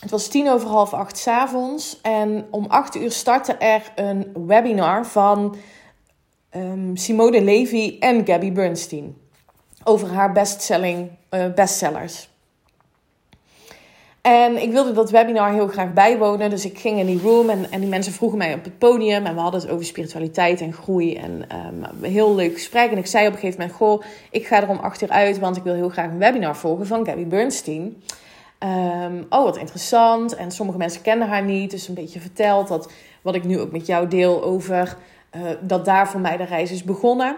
Het 0.00 0.10
was 0.10 0.28
tien 0.28 0.48
over 0.48 0.68
half 0.68 0.92
acht 0.92 1.18
s 1.18 1.26
avonds. 1.26 2.00
En 2.00 2.46
om 2.50 2.66
acht 2.68 2.96
uur 2.96 3.10
startte 3.10 3.52
er 3.52 3.92
een 3.94 4.32
webinar 4.46 5.06
van 5.06 5.56
um, 6.56 6.96
Simone 6.96 7.42
Levy 7.42 7.96
en 8.00 8.26
Gabby 8.26 8.52
Bernstein. 8.52 9.16
Over 9.84 10.12
haar 10.12 10.32
bestselling, 10.32 11.10
uh, 11.30 11.54
bestsellers. 11.54 12.29
En 14.22 14.62
ik 14.62 14.72
wilde 14.72 14.92
dat 14.92 15.10
webinar 15.10 15.52
heel 15.52 15.68
graag 15.68 15.92
bijwonen. 15.92 16.50
Dus 16.50 16.64
ik 16.64 16.78
ging 16.78 16.98
in 16.98 17.06
die 17.06 17.20
room 17.20 17.50
en, 17.50 17.70
en 17.70 17.80
die 17.80 17.88
mensen 17.88 18.12
vroegen 18.12 18.38
mij 18.38 18.54
op 18.54 18.64
het 18.64 18.78
podium. 18.78 19.26
En 19.26 19.34
we 19.34 19.40
hadden 19.40 19.60
het 19.60 19.70
over 19.70 19.84
spiritualiteit 19.84 20.60
en 20.60 20.72
groei. 20.72 21.14
En 21.16 21.44
een 21.48 22.10
heel 22.10 22.34
leuk 22.34 22.52
gesprek. 22.52 22.90
En 22.90 22.98
ik 22.98 23.06
zei 23.06 23.26
op 23.26 23.32
een 23.32 23.38
gegeven 23.38 23.60
moment: 23.60 23.78
Goh, 23.78 24.02
ik 24.30 24.46
ga 24.46 24.62
er 24.62 24.68
om 24.68 24.78
acht 24.78 25.02
uur 25.02 25.08
uit. 25.08 25.38
Want 25.38 25.56
ik 25.56 25.62
wil 25.62 25.74
heel 25.74 25.88
graag 25.88 26.10
een 26.10 26.18
webinar 26.18 26.56
volgen 26.56 26.86
van 26.86 27.06
Gabby 27.06 27.26
Bernstein. 27.26 28.02
Um, 28.58 29.26
oh, 29.30 29.44
wat 29.44 29.56
interessant. 29.56 30.36
En 30.36 30.50
sommige 30.50 30.78
mensen 30.78 31.02
kennen 31.02 31.28
haar 31.28 31.44
niet. 31.44 31.70
Dus 31.70 31.88
een 31.88 31.94
beetje 31.94 32.20
verteld 32.20 32.68
dat 32.68 32.90
wat 33.22 33.34
ik 33.34 33.44
nu 33.44 33.60
ook 33.60 33.72
met 33.72 33.86
jou 33.86 34.08
deel 34.08 34.42
over. 34.42 34.96
Uh, 35.36 35.42
dat 35.60 35.84
daar 35.84 36.08
voor 36.08 36.20
mij 36.20 36.36
de 36.36 36.44
reis 36.44 36.70
is 36.70 36.84
begonnen. 36.84 37.36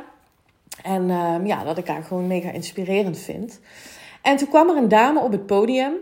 En 0.83 1.11
um, 1.11 1.47
ja, 1.47 1.65
dat 1.65 1.79
ik 1.79 1.87
haar 1.87 2.03
gewoon 2.03 2.27
mega 2.27 2.51
inspirerend 2.51 3.19
vind. 3.19 3.61
En 4.23 4.37
toen 4.37 4.49
kwam 4.49 4.71
er 4.71 4.77
een 4.77 4.89
dame 4.89 5.21
op 5.21 5.33
het 5.33 5.47
podium. 5.47 5.93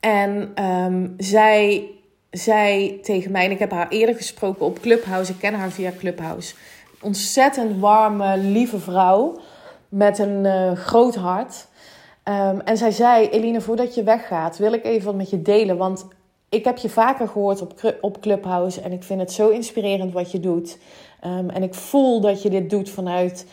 En 0.00 0.64
um, 0.64 1.14
zij 1.16 1.90
zei 2.30 3.00
tegen 3.00 3.30
mij, 3.30 3.44
en 3.44 3.50
ik 3.50 3.58
heb 3.58 3.70
haar 3.70 3.88
eerder 3.88 4.14
gesproken 4.14 4.66
op 4.66 4.80
Clubhouse, 4.80 5.32
ik 5.32 5.38
ken 5.38 5.54
haar 5.54 5.70
via 5.70 5.92
Clubhouse. 5.98 6.54
Ontzettend 7.00 7.80
warme, 7.80 8.38
lieve 8.38 8.78
vrouw 8.78 9.40
met 9.88 10.18
een 10.18 10.44
uh, 10.44 10.72
groot 10.72 11.14
hart. 11.14 11.66
Um, 12.24 12.60
en 12.60 12.76
zij 12.76 12.90
zei: 12.90 13.28
Eline, 13.28 13.60
voordat 13.60 13.94
je 13.94 14.02
weggaat, 14.02 14.58
wil 14.58 14.72
ik 14.72 14.84
even 14.84 15.04
wat 15.04 15.14
met 15.14 15.30
je 15.30 15.42
delen. 15.42 15.76
Want 15.76 16.06
ik 16.48 16.64
heb 16.64 16.76
je 16.76 16.88
vaker 16.88 17.28
gehoord 17.28 17.62
op, 17.62 17.96
op 18.00 18.20
Clubhouse 18.20 18.80
en 18.80 18.92
ik 18.92 19.02
vind 19.02 19.20
het 19.20 19.32
zo 19.32 19.48
inspirerend 19.48 20.12
wat 20.12 20.32
je 20.32 20.40
doet. 20.40 20.78
Um, 21.24 21.50
en 21.50 21.62
ik 21.62 21.74
voel 21.74 22.20
dat 22.20 22.42
je 22.42 22.50
dit 22.50 22.70
doet 22.70 22.90
vanuit 22.90 23.46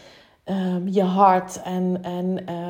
je 0.86 1.04
hart 1.04 1.62
en. 1.62 1.98
en 2.02 2.46
eh, 2.46 2.70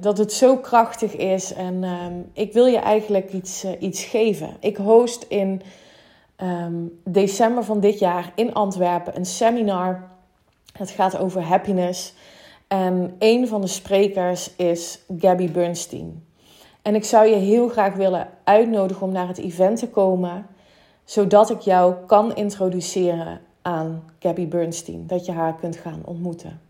dat 0.00 0.18
het 0.18 0.32
zo 0.32 0.56
krachtig 0.56 1.16
is. 1.16 1.52
En 1.52 1.84
ehm, 1.84 2.12
ik 2.32 2.52
wil 2.52 2.66
je 2.66 2.78
eigenlijk 2.78 3.32
iets, 3.32 3.64
uh, 3.64 3.70
iets 3.78 4.04
geven. 4.04 4.56
Ik 4.60 4.76
host 4.76 5.22
in 5.28 5.62
um, 6.42 7.00
december 7.04 7.64
van 7.64 7.80
dit 7.80 7.98
jaar 7.98 8.32
in 8.34 8.54
Antwerpen 8.54 9.16
een 9.16 9.26
seminar. 9.26 10.10
Het 10.72 10.90
gaat 10.90 11.18
over 11.18 11.42
happiness. 11.42 12.14
En 12.68 13.14
een 13.18 13.48
van 13.48 13.60
de 13.60 13.66
sprekers 13.66 14.56
is 14.56 15.00
Gabby 15.18 15.50
Bernstein. 15.50 16.24
En 16.82 16.94
ik 16.94 17.04
zou 17.04 17.26
je 17.26 17.36
heel 17.36 17.68
graag 17.68 17.94
willen 17.94 18.28
uitnodigen 18.44 19.06
om 19.06 19.12
naar 19.12 19.28
het 19.28 19.38
event 19.38 19.78
te 19.78 19.88
komen, 19.88 20.46
zodat 21.04 21.50
ik 21.50 21.60
jou 21.60 21.94
kan 22.06 22.34
introduceren 22.34 23.40
aan 23.62 24.04
Gabby 24.18 24.48
Bernstein. 24.48 25.06
Dat 25.06 25.26
je 25.26 25.32
haar 25.32 25.54
kunt 25.54 25.76
gaan 25.76 26.00
ontmoeten. 26.04 26.60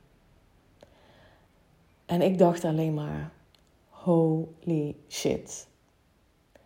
En 2.15 2.23
ik 2.23 2.39
dacht 2.39 2.65
alleen 2.65 2.95
maar: 2.95 3.31
holy 3.89 4.97
shit. 5.09 5.67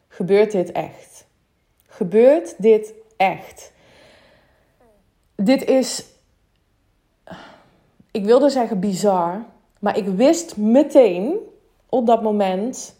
Gebeurt 0.08 0.52
dit 0.52 0.72
echt? 0.72 1.26
Gebeurt 1.86 2.62
dit 2.62 2.94
echt? 3.16 3.72
Dit 5.34 5.64
is, 5.64 6.06
ik 8.10 8.24
wilde 8.24 8.50
zeggen 8.50 8.80
bizar, 8.80 9.44
maar 9.78 9.96
ik 9.96 10.06
wist 10.06 10.56
meteen 10.56 11.36
op 11.88 12.06
dat 12.06 12.22
moment, 12.22 12.96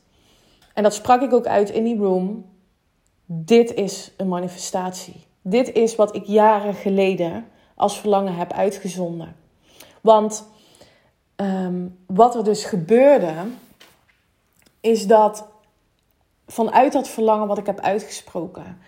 en 0.75 0.83
dat 0.83 0.95
sprak 0.95 1.23
ik 1.23 1.33
ook 1.33 1.47
uit 1.47 1.71
in 1.71 1.85
die 1.85 1.99
room, 1.99 2.45
dit 3.26 3.75
is 3.75 4.12
een 4.17 4.28
manifestatie. 4.28 5.26
Dit 5.43 5.73
is 5.73 5.97
wat 5.97 6.14
ik 6.14 6.25
jaren 6.25 6.75
geleden 6.75 7.47
als 7.75 7.99
verlangen 7.99 8.35
heb 8.35 8.52
uitgezonden. 8.52 9.37
Want 10.00 10.47
Ehm, 11.38 11.87
wat 12.07 12.35
er 12.35 12.45
dus 12.45 12.64
gebeurde, 12.64 13.33
is 14.80 15.07
dat 15.07 15.49
vanuit 16.47 16.92
dat 16.92 17.09
verlangen 17.09 17.47
wat 17.47 17.59
ik 17.59 17.66
heb 17.66 17.80
uitgesproken, 17.80 18.78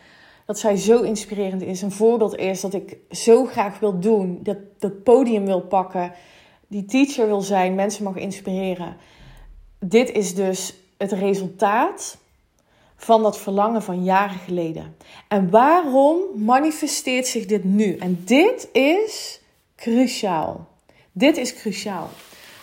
dat 0.46 0.58
zij 0.58 0.76
zo 0.76 1.02
inspirerend 1.02 1.62
is. 1.62 1.82
Een 1.82 1.92
voorbeeld 1.92 2.36
is 2.36 2.60
dat 2.60 2.74
ik 2.74 2.96
zo 3.10 3.44
graag 3.44 3.78
wil 3.78 3.98
doen, 3.98 4.38
dat 4.42 4.56
dat 4.78 5.02
podium 5.02 5.46
wil 5.46 5.60
pakken, 5.60 6.12
die 6.66 6.84
teacher 6.84 7.26
wil 7.26 7.40
zijn, 7.40 7.74
mensen 7.74 8.04
mag 8.04 8.16
inspireren. 8.16 8.96
Dit 9.78 10.10
is 10.10 10.34
dus 10.34 10.74
het 10.96 11.12
resultaat 11.12 12.18
van 12.96 13.22
dat 13.22 13.38
verlangen 13.38 13.82
van 13.82 14.04
jaren 14.04 14.38
geleden. 14.38 14.96
En 15.28 15.50
waarom 15.50 16.18
manifesteert 16.34 17.26
zich 17.26 17.46
dit 17.46 17.64
nu? 17.64 17.96
En 17.96 18.22
dit 18.24 18.68
is 18.72 19.40
cruciaal. 19.76 20.68
Dit 21.12 21.36
is 21.36 21.54
cruciaal. 21.54 22.08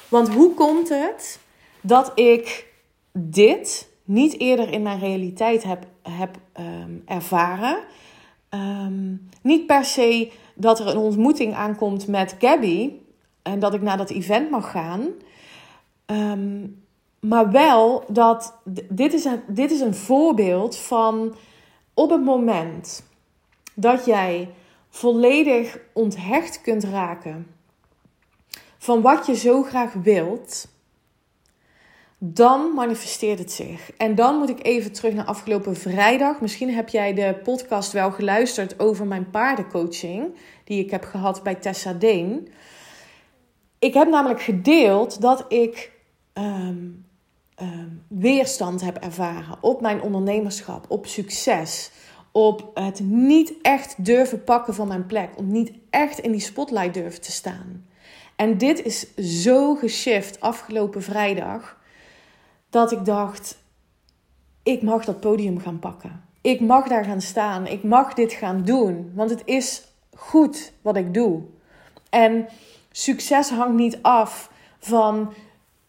Want 0.08 0.34
hoe 0.34 0.54
komt 0.54 0.90
het 0.90 1.40
dat 1.82 2.12
ik 2.16 2.74
dit 3.12 3.90
niet 4.04 4.40
eerder 4.40 4.72
in 4.72 4.82
mijn 4.82 5.00
realiteit 5.00 5.64
heb, 5.64 5.86
heb 6.02 6.38
ehm, 6.54 6.92
ervaren? 7.06 7.78
Ehm, 8.50 9.16
niet 9.42 9.66
per 9.66 9.86
se 9.86 10.32
dat 10.56 10.80
er 10.80 10.88
een 10.88 10.98
ontmoeting 10.98 11.54
aankomt 11.54 12.08
met 12.08 12.36
Gabby 12.40 12.92
en 13.42 13.60
dat 13.60 13.74
ik 13.74 13.82
naar 13.82 13.98
dat 13.98 14.10
event 14.10 14.50
mag 14.50 14.72
gaan. 14.72 15.08
Ehm, 16.06 16.68
maar 17.20 17.52
wel 17.52 18.04
dat 18.08 18.54
dit 18.90 19.14
is, 19.14 19.26
een, 19.26 19.42
dit 19.48 19.72
is 19.72 19.80
een 19.80 19.96
voorbeeld 19.96 20.78
van 20.78 21.36
op 21.94 22.10
het 22.10 22.24
moment 22.24 23.04
dat 23.74 24.06
jij 24.06 24.50
volledig 24.90 25.80
onthecht 25.94 26.62
kunt 26.62 26.84
raken 26.84 27.57
van 28.88 29.02
wat 29.02 29.26
je 29.26 29.36
zo 29.36 29.64
graag 29.64 29.94
wilt, 29.94 30.68
dan 32.18 32.74
manifesteert 32.74 33.40
het 33.40 33.52
zich. 33.52 33.92
En 33.98 34.16
dan 34.16 34.36
moet 34.36 34.50
ik 34.50 34.66
even 34.66 34.92
terug 34.92 35.14
naar 35.14 35.26
afgelopen 35.26 35.76
vrijdag. 35.76 36.42
Misschien 36.42 36.74
heb 36.74 36.90
jij 36.90 37.14
de 37.14 37.40
podcast 37.44 37.92
wel 37.92 38.12
geluisterd 38.12 38.80
over 38.80 39.06
mijn 39.06 39.30
paardencoaching, 39.30 40.36
die 40.64 40.84
ik 40.84 40.92
heb 40.92 41.04
gehad 41.04 41.44
bij 41.44 41.56
Tessa 41.56 41.94
Deen. 41.94 42.48
Ik 43.80 43.94
heb 43.94 44.10
namelijk 44.10 44.42
gedeeld 44.42 45.22
dat 45.22 45.46
ik 45.48 45.92
ehm, 46.34 46.88
ehm, 47.56 47.90
weerstand 48.08 48.82
heb 48.82 48.98
ervaren 48.98 49.58
op 49.62 49.82
mijn 49.82 50.02
ondernemerschap, 50.02 50.86
op 50.90 51.06
succes, 51.06 51.92
op 52.32 52.72
het 52.74 53.00
niet 53.00 53.54
echt 53.62 54.06
durven 54.06 54.44
pakken 54.44 54.74
van 54.74 54.88
mijn 54.88 55.06
plek, 55.06 55.30
om 55.38 55.52
niet 55.52 55.72
echt 55.90 56.20
in 56.20 56.32
die 56.32 56.42
spotlight 56.42 56.94
durven 56.94 57.22
te 57.22 57.32
staan. 57.32 57.86
En 58.38 58.58
dit 58.58 58.84
is 58.84 59.16
zo 59.44 59.76
geshift 59.76 60.40
afgelopen 60.40 61.04
vrijdag. 61.04 61.78
dat 62.70 62.92
ik 62.92 63.06
dacht: 63.06 63.58
ik 64.64 64.82
mag 64.82 65.06
dat 65.06 65.20
podium 65.20 65.60
gaan 65.60 65.80
pakken. 65.80 66.24
Ik 66.42 66.60
mag 66.60 66.88
daar 66.88 67.06
gaan 67.06 67.22
staan. 67.22 67.68
Ik 67.68 67.84
mag 67.84 68.14
dit 68.14 68.34
gaan 68.34 68.64
doen. 68.64 69.12
Want 69.16 69.30
het 69.30 69.42
is 69.46 69.84
goed 70.16 70.74
wat 70.82 70.96
ik 70.96 71.14
doe. 71.14 71.42
En 72.10 72.48
succes 72.92 73.50
hangt 73.50 73.76
niet 73.76 74.00
af 74.02 74.52
van 74.80 75.34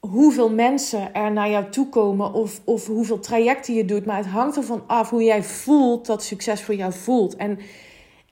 hoeveel 0.00 0.50
mensen 0.50 1.14
er 1.14 1.32
naar 1.32 1.50
jou 1.50 1.70
toe 1.70 1.88
komen 1.88 2.32
of, 2.32 2.60
of 2.64 2.86
hoeveel 2.86 3.20
trajecten 3.20 3.74
je 3.74 3.84
doet. 3.84 4.06
Maar 4.06 4.16
het 4.16 4.26
hangt 4.26 4.56
ervan 4.56 4.82
af 4.86 5.10
hoe 5.10 5.22
jij 5.22 5.42
voelt 5.42 6.06
dat 6.06 6.22
succes 6.22 6.62
voor 6.62 6.74
jou 6.74 6.92
voelt. 6.92 7.36
En 7.36 7.58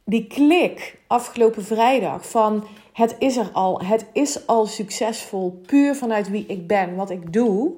die 0.04 0.26
klik 0.26 0.99
afgelopen 1.06 1.64
vrijdag 1.64 2.28
van 2.30 2.66
het 2.96 3.16
is 3.18 3.36
er 3.36 3.50
al, 3.52 3.80
het 3.80 4.06
is 4.12 4.46
al 4.46 4.66
succesvol, 4.66 5.60
puur 5.66 5.94
vanuit 5.94 6.30
wie 6.30 6.46
ik 6.46 6.66
ben, 6.66 6.94
wat 6.94 7.10
ik 7.10 7.32
doe. 7.32 7.72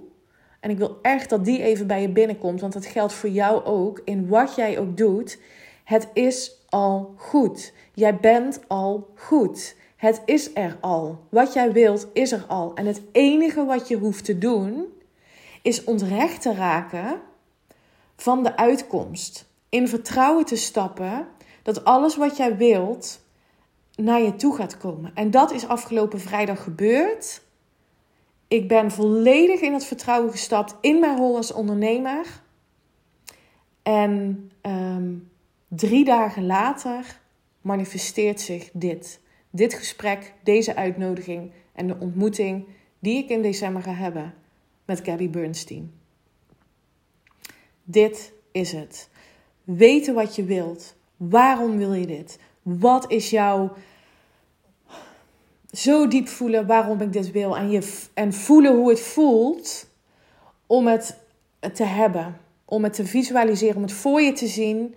En 0.60 0.70
ik 0.70 0.78
wil 0.78 0.98
echt 1.02 1.30
dat 1.30 1.44
die 1.44 1.62
even 1.62 1.86
bij 1.86 2.00
je 2.00 2.08
binnenkomt, 2.08 2.60
want 2.60 2.72
dat 2.72 2.86
geldt 2.86 3.12
voor 3.12 3.30
jou 3.30 3.64
ook, 3.64 4.02
in 4.04 4.28
wat 4.28 4.54
jij 4.54 4.78
ook 4.78 4.96
doet. 4.96 5.38
Het 5.84 6.08
is 6.12 6.52
al 6.68 7.14
goed. 7.16 7.72
Jij 7.94 8.16
bent 8.16 8.60
al 8.66 9.10
goed. 9.14 9.76
Het 9.96 10.22
is 10.24 10.50
er 10.54 10.76
al. 10.80 11.18
Wat 11.28 11.52
jij 11.52 11.72
wilt, 11.72 12.06
is 12.12 12.32
er 12.32 12.44
al. 12.48 12.74
En 12.74 12.86
het 12.86 13.00
enige 13.12 13.64
wat 13.64 13.88
je 13.88 13.96
hoeft 13.96 14.24
te 14.24 14.38
doen, 14.38 14.84
is 15.62 15.84
ontrecht 15.84 16.42
te 16.42 16.54
raken 16.54 17.20
van 18.16 18.42
de 18.42 18.56
uitkomst. 18.56 19.46
In 19.68 19.88
vertrouwen 19.88 20.44
te 20.44 20.56
stappen 20.56 21.26
dat 21.62 21.84
alles 21.84 22.16
wat 22.16 22.36
jij 22.36 22.56
wilt 22.56 23.26
naar 24.02 24.22
je 24.22 24.36
toe 24.36 24.56
gaat 24.56 24.76
komen. 24.76 25.10
En 25.14 25.30
dat 25.30 25.52
is 25.52 25.66
afgelopen 25.66 26.20
vrijdag 26.20 26.62
gebeurd. 26.62 27.42
Ik 28.48 28.68
ben 28.68 28.90
volledig 28.90 29.60
in 29.60 29.72
het 29.72 29.84
vertrouwen 29.84 30.30
gestapt 30.30 30.76
in 30.80 31.00
mijn 31.00 31.16
rol 31.16 31.36
als 31.36 31.52
ondernemer. 31.52 32.26
En 33.82 34.50
ehm, 34.60 35.14
drie 35.68 36.04
dagen 36.04 36.46
later 36.46 37.20
manifesteert 37.60 38.40
zich 38.40 38.70
dit. 38.72 39.20
Dit 39.50 39.74
gesprek, 39.74 40.34
deze 40.42 40.76
uitnodiging 40.76 41.52
en 41.72 41.86
de 41.86 41.96
ontmoeting 41.98 42.66
die 42.98 43.22
ik 43.22 43.28
in 43.28 43.42
december 43.42 43.82
ga 43.82 43.92
hebben 43.92 44.34
met 44.84 45.00
Gabby 45.04 45.30
Bernstein. 45.30 45.92
Dit 47.84 48.32
is 48.52 48.72
het. 48.72 49.08
Weten 49.64 50.14
wat 50.14 50.36
je 50.36 50.44
wilt. 50.44 50.96
Waarom 51.16 51.76
wil 51.76 51.92
je 51.92 52.06
dit? 52.06 52.38
Wat 52.62 53.10
is 53.10 53.30
jouw 53.30 53.72
zo 55.70 56.08
diep 56.08 56.28
voelen 56.28 56.66
waarom 56.66 57.00
ik 57.00 57.12
dit 57.12 57.30
wil 57.30 57.56
en, 57.56 57.70
je, 57.70 58.06
en 58.14 58.32
voelen 58.32 58.76
hoe 58.76 58.88
het 58.88 59.00
voelt 59.00 59.86
om 60.66 60.86
het 60.86 61.18
te 61.74 61.84
hebben, 61.84 62.40
om 62.64 62.84
het 62.84 62.92
te 62.92 63.06
visualiseren, 63.06 63.76
om 63.76 63.82
het 63.82 63.92
voor 63.92 64.20
je 64.20 64.32
te 64.32 64.46
zien 64.46 64.94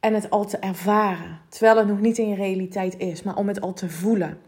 en 0.00 0.14
het 0.14 0.30
al 0.30 0.46
te 0.46 0.56
ervaren. 0.56 1.40
Terwijl 1.48 1.76
het 1.76 1.86
nog 1.86 2.00
niet 2.00 2.18
in 2.18 2.28
je 2.28 2.34
realiteit 2.34 2.98
is, 2.98 3.22
maar 3.22 3.36
om 3.36 3.48
het 3.48 3.60
al 3.60 3.72
te 3.72 3.90
voelen. 3.90 4.38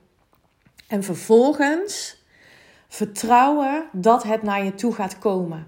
En 0.88 1.02
vervolgens 1.02 2.22
vertrouwen 2.88 3.84
dat 3.92 4.22
het 4.22 4.42
naar 4.42 4.64
je 4.64 4.74
toe 4.74 4.92
gaat 4.92 5.18
komen. 5.18 5.66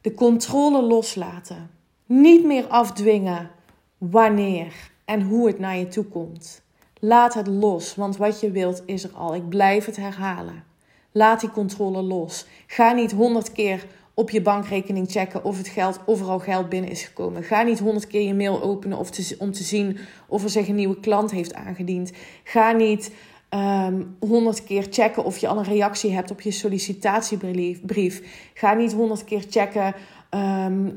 De 0.00 0.14
controle 0.14 0.82
loslaten. 0.82 1.70
Niet 2.06 2.44
meer 2.44 2.66
afdwingen 2.66 3.50
wanneer 3.98 4.90
en 5.04 5.22
hoe 5.22 5.46
het 5.46 5.58
naar 5.58 5.76
je 5.76 5.88
toe 5.88 6.04
komt. 6.04 6.63
Laat 7.06 7.34
het 7.34 7.46
los, 7.46 7.94
want 7.94 8.16
wat 8.16 8.40
je 8.40 8.50
wilt 8.50 8.82
is 8.86 9.04
er 9.04 9.10
al. 9.14 9.34
Ik 9.34 9.48
blijf 9.48 9.84
het 9.84 9.96
herhalen. 9.96 10.64
Laat 11.12 11.40
die 11.40 11.50
controle 11.50 12.02
los. 12.02 12.46
Ga 12.66 12.92
niet 12.92 13.12
honderd 13.12 13.52
keer 13.52 13.86
op 14.14 14.30
je 14.30 14.42
bankrekening 14.42 15.10
checken 15.10 15.44
of 15.44 15.58
het 15.58 15.68
geld 15.68 16.00
overal 16.06 16.38
geld 16.38 16.68
binnen 16.68 16.90
is 16.90 17.02
gekomen. 17.02 17.42
Ga 17.42 17.62
niet 17.62 17.78
honderd 17.78 18.06
keer 18.06 18.26
je 18.26 18.34
mail 18.34 18.62
openen 18.62 18.98
of 18.98 19.10
om 19.38 19.52
te 19.52 19.62
zien 19.62 19.98
of 20.28 20.42
er 20.42 20.50
zich 20.50 20.68
een 20.68 20.74
nieuwe 20.74 21.00
klant 21.00 21.30
heeft 21.30 21.54
aangediend. 21.54 22.12
Ga 22.44 22.72
niet 22.72 23.10
ehm, 23.48 24.02
honderd 24.20 24.64
keer 24.64 24.86
checken 24.90 25.24
of 25.24 25.38
je 25.38 25.48
al 25.48 25.58
een 25.58 25.64
reactie 25.64 26.12
hebt 26.12 26.30
op 26.30 26.40
je 26.40 26.50
sollicitatiebrief. 26.50 28.22
Ga 28.54 28.74
niet 28.74 28.92
honderd 28.92 29.24
keer 29.24 29.44
checken 29.50 29.94
Ehm, 30.34 30.90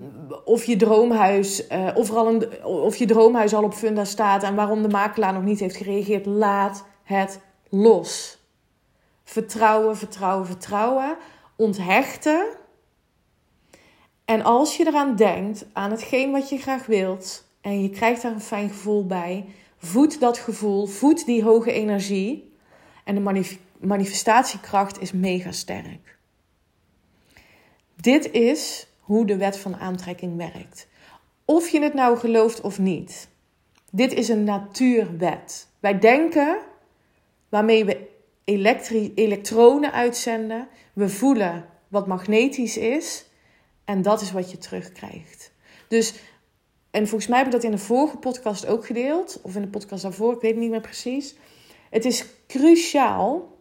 of, 0.45 0.63
je 0.63 0.76
droomhuis, 0.76 1.67
uh, 1.69 1.89
of, 1.95 2.12
al 2.12 2.28
een, 2.28 2.63
of 2.63 2.95
je 2.95 3.06
droomhuis 3.06 3.54
al 3.54 3.63
op 3.63 3.73
funda 3.73 4.06
staat 4.06 4.43
en 4.43 4.56
waarom 4.56 4.82
de 4.82 4.88
makelaar 4.88 5.34
nog 5.34 5.43
niet 5.43 5.60
heeft 5.60 5.76
gereageerd. 5.76 6.26
Laat 6.26 6.86
het 7.04 7.39
los. 7.69 8.39
Vertrouwen, 9.23 9.97
vertrouwen, 9.97 10.45
vertrouwen. 10.45 11.17
Onthechten. 11.56 12.45
En 14.26 14.43
als 14.43 14.78
je 14.78 14.88
eraan 14.88 15.15
denkt, 15.15 15.65
aan 15.73 15.91
hetgeen 15.91 16.32
wat 16.32 16.50
je 16.50 16.58
graag 16.58 16.86
wilt, 16.86 17.47
en 17.62 17.82
je 17.82 17.89
krijgt 17.89 18.21
daar 18.21 18.32
een 18.32 18.41
fijn 18.41 18.69
gevoel 18.69 19.06
bij, 19.06 19.45
voed 19.78 20.19
dat 20.19 20.38
gevoel, 20.38 20.86
voed 20.86 21.26
die 21.26 21.43
hoge 21.43 21.71
energie. 21.71 22.54
En 23.04 23.15
de 23.15 23.58
manifestatiekracht 23.80 25.02
is 25.02 25.12
mega 25.12 25.52
sterk. 25.52 26.17
Dit 27.95 28.32
is 28.32 28.88
hoe 29.08 29.26
de 29.26 29.38
wet 29.38 29.58
van 29.58 29.76
aantrekking 29.76 30.38
werkt. 30.38 30.88
Of 31.46 31.70
je 31.70 31.82
het 31.82 31.93
nou 31.93 32.17
gelooft 32.17 32.62
of 32.62 32.80
niet. 32.80 33.30
Dit 33.91 34.13
is 34.13 34.28
een 34.28 34.43
natuurwet. 34.43 35.67
Wij 35.80 36.00
denken 36.00 36.58
waarmee 37.50 37.86
we 37.86 38.08
elektronen 39.15 39.91
uitzenden. 39.91 40.67
We 40.93 41.10
voelen 41.10 41.65
wat 41.88 42.08
magnetisch 42.08 42.78
is. 42.78 43.26
En 43.86 44.02
dat 44.02 44.22
is 44.22 44.32
wat 44.32 44.52
je 44.52 44.58
terugkrijgt. 44.58 45.52
Dus, 45.88 46.13
en 46.91 47.08
volgens 47.08 47.30
mij 47.30 47.38
heb 47.38 47.48
ik 47.48 47.54
dat 47.54 47.63
in 47.63 47.72
de 47.72 47.78
vorige 47.78 48.17
podcast 48.17 48.65
ook 48.65 48.86
gedeeld. 48.86 49.39
Of 49.41 49.56
in 49.56 49.62
de 49.62 49.67
podcast 49.67 50.04
daarvoor, 50.04 50.34
ik 50.34 50.41
weet 50.41 50.56
niet 50.56 50.70
meer 50.70 50.82
precies. 50.82 51.36
Het 51.89 52.06
is 52.06 52.26
cruciaal 52.48 53.56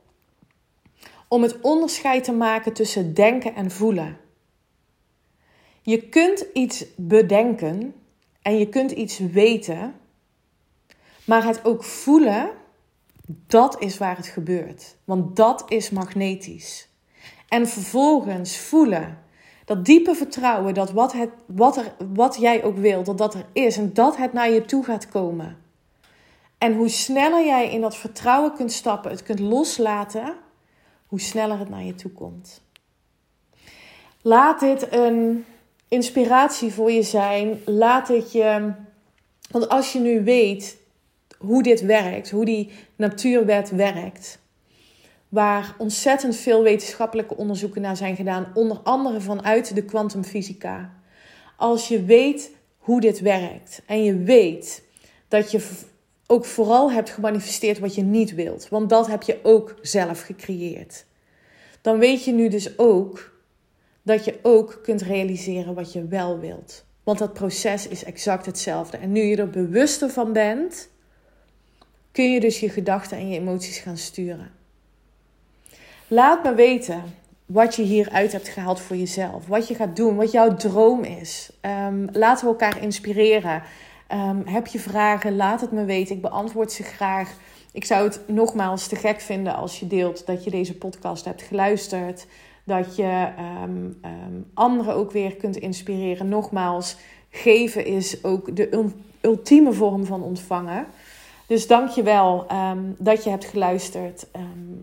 om 1.28 1.42
het 1.42 1.60
onderscheid 1.60 2.24
te 2.24 2.32
maken 2.32 2.72
tussen 2.72 3.14
denken 3.14 3.54
en 3.54 3.70
voelen. 3.70 4.24
Je 5.86 6.08
kunt 6.08 6.46
iets 6.52 6.84
bedenken 6.96 7.94
en 8.42 8.58
je 8.58 8.68
kunt 8.68 8.90
iets 8.90 9.18
weten, 9.18 9.94
maar 11.24 11.44
het 11.44 11.64
ook 11.64 11.84
voelen, 11.84 12.50
dat 13.26 13.80
is 13.80 13.98
waar 13.98 14.16
het 14.16 14.26
gebeurt. 14.26 14.96
Want 15.04 15.36
dat 15.36 15.64
is 15.68 15.90
magnetisch. 15.90 16.88
En 17.48 17.68
vervolgens 17.68 18.58
voelen, 18.58 19.18
dat 19.64 19.84
diepe 19.84 20.14
vertrouwen 20.14 20.74
dat 20.74 20.90
wat, 20.90 21.12
het, 21.12 21.30
wat, 21.46 21.76
er, 21.76 21.94
wat 22.14 22.36
jij 22.36 22.64
ook 22.64 22.76
wilt, 22.76 23.06
dat 23.06 23.18
dat 23.18 23.34
er 23.34 23.46
is 23.52 23.76
en 23.76 23.92
dat 23.92 24.16
het 24.16 24.32
naar 24.32 24.50
je 24.50 24.64
toe 24.64 24.84
gaat 24.84 25.08
komen. 25.08 25.58
En 26.58 26.74
hoe 26.74 26.88
sneller 26.88 27.46
jij 27.46 27.70
in 27.70 27.80
dat 27.80 27.96
vertrouwen 27.96 28.54
kunt 28.54 28.72
stappen, 28.72 29.10
het 29.10 29.22
kunt 29.22 29.40
loslaten, 29.40 30.34
hoe 31.06 31.20
sneller 31.20 31.58
het 31.58 31.68
naar 31.68 31.84
je 31.84 31.94
toe 31.94 32.10
komt. 32.10 32.62
Laat 34.22 34.60
dit 34.60 34.92
een 34.92 35.44
inspiratie 35.88 36.72
voor 36.72 36.90
je 36.90 37.02
zijn. 37.02 37.60
Laat 37.64 38.08
het 38.08 38.32
je. 38.32 38.72
Want 39.50 39.68
als 39.68 39.92
je 39.92 39.98
nu 39.98 40.24
weet 40.24 40.76
hoe 41.38 41.62
dit 41.62 41.80
werkt, 41.80 42.30
hoe 42.30 42.44
die 42.44 42.70
natuurwet 42.96 43.70
werkt, 43.70 44.38
waar 45.28 45.74
ontzettend 45.78 46.36
veel 46.36 46.62
wetenschappelijke 46.62 47.36
onderzoeken 47.36 47.82
naar 47.82 47.96
zijn 47.96 48.16
gedaan, 48.16 48.50
onder 48.54 48.78
andere 48.82 49.20
vanuit 49.20 49.74
de 49.74 49.84
kwantumfysica. 49.84 50.94
Als 51.56 51.88
je 51.88 52.02
weet 52.02 52.50
hoe 52.78 53.00
dit 53.00 53.20
werkt 53.20 53.82
en 53.86 54.04
je 54.04 54.16
weet 54.16 54.82
dat 55.28 55.50
je 55.50 55.68
ook 56.26 56.44
vooral 56.44 56.92
hebt 56.92 57.10
gemanifesteerd 57.10 57.78
wat 57.78 57.94
je 57.94 58.02
niet 58.02 58.34
wilt, 58.34 58.68
want 58.68 58.88
dat 58.88 59.06
heb 59.06 59.22
je 59.22 59.38
ook 59.42 59.74
zelf 59.82 60.20
gecreëerd. 60.20 61.04
Dan 61.80 61.98
weet 61.98 62.24
je 62.24 62.32
nu 62.32 62.48
dus 62.48 62.78
ook 62.78 63.35
dat 64.06 64.24
je 64.24 64.38
ook 64.42 64.78
kunt 64.82 65.02
realiseren 65.02 65.74
wat 65.74 65.92
je 65.92 66.06
wel 66.06 66.38
wilt. 66.38 66.84
Want 67.02 67.18
dat 67.18 67.32
proces 67.32 67.88
is 67.88 68.04
exact 68.04 68.46
hetzelfde. 68.46 68.96
En 68.96 69.12
nu 69.12 69.22
je 69.22 69.36
er 69.36 69.50
bewuster 69.50 70.10
van 70.10 70.32
bent, 70.32 70.88
kun 72.12 72.32
je 72.32 72.40
dus 72.40 72.60
je 72.60 72.68
gedachten 72.68 73.18
en 73.18 73.28
je 73.28 73.38
emoties 73.38 73.78
gaan 73.78 73.96
sturen. 73.96 74.50
Laat 76.06 76.42
me 76.44 76.54
weten 76.54 77.02
wat 77.46 77.74
je 77.74 77.82
hieruit 77.82 78.32
hebt 78.32 78.48
gehaald 78.48 78.80
voor 78.80 78.96
jezelf. 78.96 79.46
Wat 79.46 79.68
je 79.68 79.74
gaat 79.74 79.96
doen, 79.96 80.16
wat 80.16 80.32
jouw 80.32 80.56
droom 80.56 81.04
is. 81.04 81.50
Um, 81.60 82.08
laten 82.12 82.44
we 82.44 82.50
elkaar 82.50 82.82
inspireren. 82.82 83.62
Ehm, 84.06 84.46
heb 84.46 84.66
je 84.66 84.78
vragen? 84.78 85.36
Laat 85.36 85.60
het 85.60 85.72
me 85.72 85.84
weten. 85.84 86.16
Ik 86.16 86.22
beantwoord 86.22 86.72
ze 86.72 86.82
graag. 86.82 87.34
Ik 87.72 87.84
zou 87.84 88.04
het 88.04 88.20
nogmaals 88.26 88.86
te 88.86 88.96
gek 88.96 89.20
vinden 89.20 89.54
als 89.54 89.80
je 89.80 89.86
deelt 89.86 90.26
dat 90.26 90.44
je 90.44 90.50
deze 90.50 90.74
podcast 90.74 91.24
hebt 91.24 91.42
geluisterd. 91.42 92.26
Dat 92.66 92.96
je 92.96 93.28
um, 93.64 94.00
anderen 94.54 94.94
ook 94.94 95.10
weer 95.10 95.36
kunt 95.36 95.56
inspireren. 95.56 96.28
Nogmaals, 96.28 96.96
geven 97.30 97.84
is 97.84 98.24
ook 98.24 98.56
de 98.56 98.90
ultieme 99.20 99.72
vorm 99.72 100.04
van 100.04 100.22
ontvangen. 100.22 100.86
Dus 101.46 101.66
dank 101.66 101.88
je 101.88 102.02
wel 102.02 102.46
um, 102.52 102.94
dat 102.98 103.24
je 103.24 103.30
hebt 103.30 103.44
geluisterd. 103.44 104.26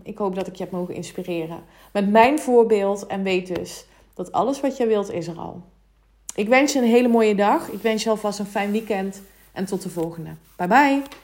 ik 0.02 0.18
hoop 0.18 0.34
dat 0.34 0.46
ik 0.46 0.54
je 0.54 0.62
heb 0.62 0.72
mogen 0.72 0.94
inspireren 0.94 1.58
met 1.92 2.10
mijn 2.10 2.38
voorbeeld. 2.38 3.06
En 3.06 3.22
weet 3.22 3.54
dus 3.54 3.86
Dat 4.14 4.32
alles 4.32 4.60
wat 4.60 4.76
jij 4.76 4.86
wilt 4.86 5.12
is 5.12 5.26
er 5.26 5.38
al. 5.38 5.62
Ik 6.34 6.48
wens 6.48 6.72
je 6.72 6.78
een 6.78 6.84
hele 6.84 7.08
mooie 7.08 7.34
dag. 7.34 7.68
Ik 7.68 7.82
wens 7.82 8.02
je 8.02 8.10
alvast 8.10 8.38
een 8.38 8.46
fijn 8.46 8.70
weekend. 8.70 9.22
En 9.52 9.64
tot 9.64 9.82
de 9.82 9.90
volgende. 9.90 10.30
Bye 10.56 10.68
bye. 10.68 11.23